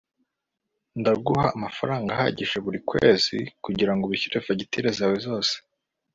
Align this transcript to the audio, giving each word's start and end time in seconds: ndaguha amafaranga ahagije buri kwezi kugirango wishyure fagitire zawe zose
ndaguha 0.99 1.45
amafaranga 1.55 2.09
ahagije 2.13 2.55
buri 2.65 2.79
kwezi 2.89 3.37
kugirango 3.63 4.03
wishyure 4.09 4.37
fagitire 4.47 4.89
zawe 4.97 5.17
zose 5.27 5.53